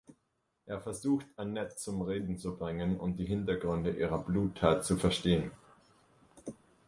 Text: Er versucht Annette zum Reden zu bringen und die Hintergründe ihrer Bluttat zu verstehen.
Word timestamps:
Er 0.65 0.81
versucht 0.81 1.27
Annette 1.35 1.75
zum 1.75 2.01
Reden 2.01 2.39
zu 2.39 2.57
bringen 2.57 2.99
und 2.99 3.17
die 3.17 3.27
Hintergründe 3.27 3.91
ihrer 3.91 4.17
Bluttat 4.17 4.83
zu 4.83 4.97
verstehen. 4.97 5.51